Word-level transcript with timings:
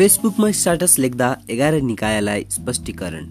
फेसबुकमा 0.00 0.50
स्टाटस 0.50 0.98
लेख्दा 0.98 1.26
एघार 1.50 1.74
निकायलाई 1.80 2.44
स्पष्टीकरण। 2.50 3.24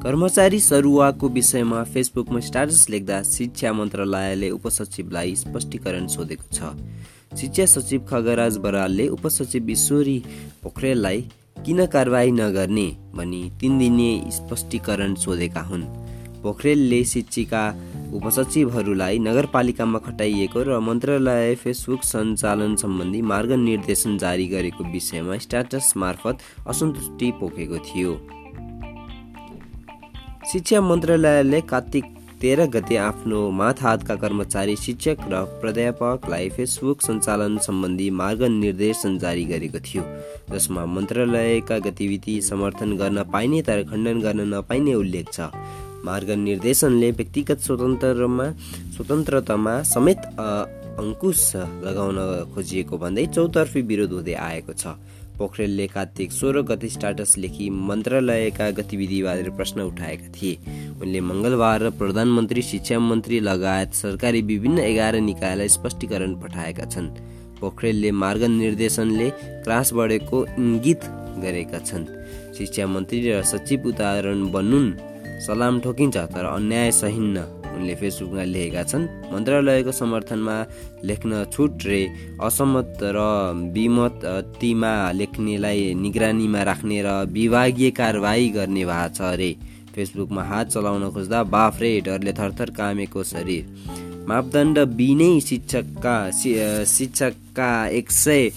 कर्मचारी 0.00 0.60
सरुवाको 0.60 1.28
विषयमा 1.28 1.82
फेसबुकमा 1.84 2.40
स्टाटस 2.40 2.84
लेख्दा 2.90 3.22
शिक्षा 3.22 3.72
मन्त्रालयले 3.72 4.50
उपसचिवलाई 4.50 5.34
स्पष्टीकरण 5.36 6.06
सोधेको 6.06 6.48
छ। 6.52 7.38
शिक्षा 7.40 7.66
सचिव 7.66 8.04
खगराज 8.10 8.56
बरालले 8.56 9.08
उपसचिव 9.08 9.70
ईश्वरी 9.70 10.18
पोखरेललाई 10.62 11.20
किन 11.64 11.86
कारवाही 11.86 12.30
नगर्ने 12.32 12.86
भनी 13.14 13.42
तिन 13.60 13.78
दिने 13.78 14.12
स्पष्टीकरण 14.30 15.14
सोधेका 15.14 15.60
हुन्। 15.60 15.88
पोखरेलले 16.42 17.04
शिक्षिका 17.04 17.64
उपसचिवहरूलाई 18.12 19.18
नगरपालिकामा 19.18 19.98
खटाइएको 19.98 20.62
र 20.62 20.78
मन्त्रालय 20.78 21.54
फेसबुक 21.62 22.02
सञ्चालन 22.04 22.74
सम्बन्धी 22.76 23.20
मार्ग 23.24 23.52
निर्देशन 23.58 24.18
जारी 24.18 24.46
गरेको 24.46 24.84
विषयमा 24.92 25.36
स्ट्याटस 25.44 25.92
मार्फत 25.96 26.36
असन्तुष्टि 26.68 27.30
पोखेको 27.40 27.78
थियो। 27.88 28.12
शिक्षा 30.52 30.80
मन्त्रालयले 30.80 31.60
कार्तिक 31.72 32.04
तेह्र 32.42 32.64
गते 32.66 32.96
आफ्नो 32.98 33.40
माथ 33.50 33.82
हातका 33.82 34.14
कर्मचारी 34.18 34.74
शिक्षक 34.76 35.18
र 35.32 35.44
प्राध्यापकलाई 35.60 36.48
फेसबुक 36.50 37.02
सञ्चालन 37.02 37.58
सम्बन्धी 37.66 38.08
मार्ग 38.10 38.42
निर्देशन 38.42 39.18
जारी 39.18 39.44
गरेको 39.44 39.78
थियो। 39.78 40.02
जसमा 40.50 40.84
मन्त्रालयका 40.94 41.78
गतिविधि 41.86 42.40
समर्थन 42.42 42.96
गर्न 42.96 43.22
पाइने 43.32 43.62
तर 43.62 43.82
खण्डन 43.90 44.20
गर्न 44.20 44.54
नपाइने 44.54 44.94
उल्लेख 44.94 45.30
छ। 45.32 45.40
मार्ग 46.04 46.30
निर्देशनले 46.46 47.10
व्यक्तिगत 47.18 47.58
स्वतन्त्रमा 47.62 48.46
स्वतन्त्रतामा 48.94 49.74
समेत 49.86 50.20
अङ्कुश 51.02 51.40
लगाउन 51.86 52.18
खोजिएको 52.54 52.98
भन्दै 52.98 53.26
चौतर्फी 53.34 53.80
विरोध 53.90 54.12
हुँदै 54.12 54.34
आएको 54.48 54.72
छ। 54.74 54.98
पोखरेलले 55.38 55.86
कार्तिक 55.88 56.32
सोह्र 56.32 56.62
गति 56.70 56.88
स्टाटस 56.94 57.36
लेखी 57.38 57.68
मन्त्रालयका 57.88 58.66
गतिविधिबारे 58.78 59.50
प्रश्न 59.58 59.80
उठाएका 59.90 60.28
थिए। 60.36 60.58
उनले 61.02 61.20
मङ्गलबार 61.30 61.88
प्रधानमन्त्री 62.00 62.62
शिक्षा 62.62 62.98
मन्त्री 62.98 63.40
लगायत 63.40 63.94
सरकारी 63.94 64.42
विभिन्न 64.50 64.78
एघार 64.90 65.14
निकायलाई 65.30 65.68
स्पष्टीकरण 65.68 66.34
पठाएका 66.42 66.84
छन्। 66.92 67.08
पोखरेलले 67.60 68.10
मार्ग 68.22 68.42
निर्देशनले 68.58 69.30
क्लास 69.64 69.92
बढेको 69.94 70.44
इङ्गित 70.58 71.02
गरेका 71.42 71.78
छन्। 71.88 72.04
शिक्षा 72.58 72.86
मन्त्री 72.86 73.18
र 73.30 73.42
सचिव 73.42 73.88
उदाहरण 73.88 74.50
बन्नुन्। 74.52 75.11
सलाम 75.46 75.80
ठोकिन्छ 75.80 76.16
तर 76.34 76.44
अन्याय 76.46 76.90
सहिन्न। 76.92 77.36
उनले 77.72 77.94
फेसबुकमा 78.00 78.44
लेखेका 78.44 78.82
छन् 78.90 79.04
मन्त्रालयको 79.32 79.92
समर्थनमा 79.92 80.56
लेख्न 81.08 81.32
छुट 81.52 81.72
रे 81.88 82.00
असहमत 82.42 82.98
र 83.16 83.18
विमतिमा 83.74 84.92
लेख्नेलाई 85.20 85.80
निगरानीमा 86.02 86.62
राख्ने 86.70 86.98
र 87.02 87.08
विभागीय 87.32 87.90
कारवाही 87.98 88.48
गर्ने 88.56 88.84
भएको 88.84 89.08
छ 89.16 89.20
अरे 89.32 89.50
फेसबुकमा 89.94 90.42
हात 90.50 90.66
चलाउन 90.74 91.04
खोज्दा 91.16 91.42
बाफ 91.54 91.80
रे 91.80 91.90
डरले 92.06 92.32
थरथर 92.38 92.70
कामेको 92.76 93.22
शरीर। 93.32 93.64
मापदण्ड 94.28 94.78
बिनै 94.98 95.32
शिक्षकका 95.40 96.16
शिक्षकका 96.86 97.70
एक 97.98 98.10
सय 98.12 98.50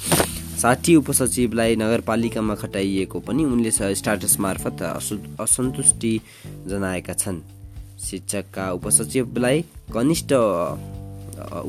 साठी 0.62 0.96
उपसचिवलाई 0.96 1.76
नगरपालिकामा 1.76 2.56
खटाइएको 2.56 3.20
पनि 3.28 3.44
उनले 3.46 3.72
स्टाटस 3.72 4.40
मार्फत 4.40 4.82
असन्तुष्टि 5.40 6.14
जनाएका 6.70 7.14
छन्। 7.14 7.40
शिक्षकका 8.06 8.72
उपसचिवलाई 8.72 9.62
कनिष्ठ 9.94 10.32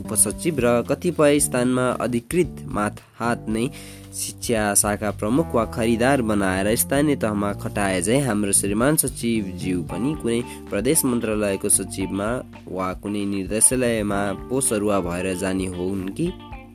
उपसचिव 0.01 0.59
र 0.65 0.67
कतिपय 0.89 1.39
स्थानमा 1.41 1.87
अधिकृत 2.01 2.51
माथ 2.77 2.97
हात 3.19 3.49
नै 3.49 3.67
शिक्षा 4.15 4.63
शाखा 4.75 5.11
प्रमुख 5.21 5.55
वा 5.55 5.65
खरिदार 5.75 6.23
बनाएर 6.23 6.75
स्थानीय 6.77 7.17
तहमा 7.23 7.53
खटाए 7.63 8.01
झै 8.03 8.19
हाम्रो 8.27 8.53
श्रीमान 8.61 8.97
सचिवज्यू 9.03 9.83
पनि 9.91 10.15
कुनै 10.23 10.41
प्रदेश 10.71 11.05
मन्त्रालयको 11.05 11.69
सचिवमा 11.79 12.29
वा 12.77 12.93
कुनै 13.03 13.25
निर्देशालयमा 13.35 14.21
पोसरुवा 14.49 15.01
भएर 15.09 15.35
जाने 15.43 15.67
हुन् 15.77 16.09
कि? 16.17 16.27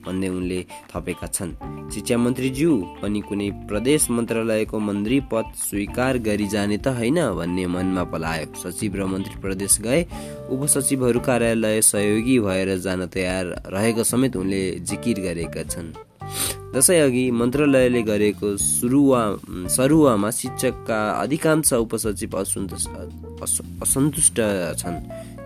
भन्दै 0.05 0.29
उनले 0.29 0.59
थपेका 0.91 1.27
छन्। 1.27 1.51
शिक्षा 1.93 2.17
मन्त्रीज्यू 2.17 2.71
पनि 3.01 3.19
कुनै 3.21 3.49
प्रदेश 3.69 4.09
मन्त्रालयको 4.09 4.79
मन्त्री 4.79 5.19
पद 5.31 5.45
स्वीकार 5.57 6.17
गरी 6.27 6.47
जाने 6.47 6.77
त 6.77 6.87
होइन 6.97 7.19
भन्ने 7.39 7.65
मनमा 7.67 8.03
पलायो। 8.11 8.53
सचिव 8.57 8.95
र 8.95 9.05
मन्त्री 9.05 9.35
प्रदेश 9.41 9.79
गए। 9.81 10.01
उपसचिवहरू 10.49 11.19
कार्यालय 11.19 11.81
सहयोगी 11.81 12.39
भएर 12.39 12.77
जान 12.77 13.05
तयार 13.07 13.45
रहेको 13.73 14.03
समेत 14.03 14.35
उनले 14.35 14.61
जिकिर 14.83 15.19
गरेका 15.21 15.63
छन्। 15.63 16.10
दसैँ 16.71 16.99
अघि 17.01 17.23
मन्त्रालयले 17.35 18.01
गरेको 18.01 18.49
सुरुवा 18.57 19.21
सरुवामा 19.75 20.29
शिक्षकका 20.31 20.99
अधिकांश 21.21 21.73
उपसचिव 21.73 22.35
असन्तुष्ट 23.83 24.37
छन्। 24.79 24.97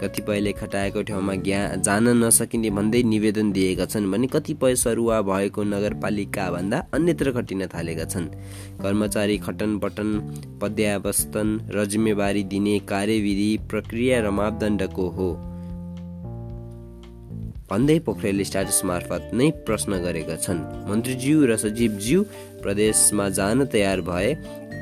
कतिपयले 0.02 0.52
खटाएको 0.54 1.02
ठाउँमा 1.02 1.36
ज्ञा 1.42 1.60
जान 1.82 2.06
नसकिने 2.22 2.70
भन्दै 2.78 3.02
निवेदन 3.04 3.48
दिएका 3.52 3.86
छन् 3.86 4.12
भने 4.12 4.28
कतिपय 4.28 4.76
सरुवा 4.76 5.18
भएको 5.26 5.62
नगरपालिका 5.64 6.46
भन्दा 6.52 6.78
अन्यत्र 6.94 7.28
खटिन 7.32 7.62
थालेका 7.74 8.06
छन्। 8.06 8.28
कर्मचारी 8.84 9.38
खटन 9.42 9.72
पटन 9.82 10.10
पद्यावस्तन 10.62 11.48
र 11.74 11.78
जिम्मेवारी 11.90 12.44
दिने 12.54 12.76
कार्यविधि 12.86 13.52
प्रक्रिया 13.70 14.16
र 14.22 14.30
मापदण्डको 14.30 15.06
हो। 15.18 15.30
भन्दै 17.70 17.98
पोखरेलले 18.06 18.46
स्ट्याटस 18.46 18.80
मार्फत 18.86 19.32
नै 19.34 19.48
प्रश्न 19.66 19.98
गरेका 20.06 20.36
छन्। 20.46 20.60
मन्त्रीज्यू 20.90 21.38
र 21.50 21.56
सचिवज्यू 21.58 22.20
प्रदेशमा 22.62 23.26
जान 23.38 23.66
तयार 23.74 24.02
भए 24.06 24.30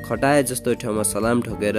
खटाए 0.04 0.42
जस्तो 0.44 0.74
ठाउँमा 0.82 1.02
सलाम 1.04 1.42
ठोकेर 1.42 1.78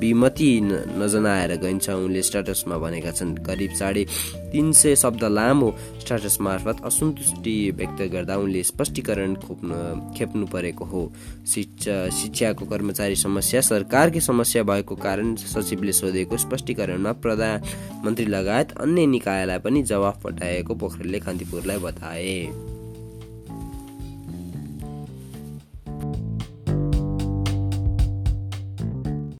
विमति 0.00 0.50
नजनाएर 0.98 1.54
गइन्छ। 1.62 1.88
उनले 1.90 2.22
स्ट्याटसमा 2.22 2.76
भनेका 2.78 3.10
छन् 3.10 3.36
करिब 3.46 3.72
साढे 3.74 4.04
तिन 4.52 4.72
सय 4.72 4.96
शब्द 4.96 5.24
लामो 5.30 5.70
स्ट्याटस 6.00 6.38
मार्फत 6.40 6.84
असन्तुष्टि 6.84 7.54
व्यक्त 7.76 8.02
गर्दा 8.12 8.36
उनले 8.36 8.62
स्पष्टीकरण 8.64 9.34
खोप्नु 9.44 9.74
खेप्नु 10.16 10.46
परेको 10.46 10.84
हो। 10.84 11.02
शिक्षा 11.46 11.96
शिक्षाको 12.10 12.64
कर्मचारी 12.66 13.16
समस्या 13.16 13.60
सरकारकै 13.62 14.20
समस्या 14.20 14.62
भएको 14.62 14.94
कारण 14.96 15.34
सचिवले 15.36 15.92
सोधेको 15.92 16.36
स्पष्टीकरणमा 16.36 17.12
प्रधानमन्त्री 17.22 18.26
लगायत 18.26 18.72
अन्य 18.80 19.06
निकायलाई 19.06 19.58
पनि 19.58 19.82
जवाफ 19.84 20.22
पठाएको 20.24 20.74
पोखरेलले 20.74 21.18
कान्तिपुरलाई 21.20 21.78
बताए। 21.78 22.73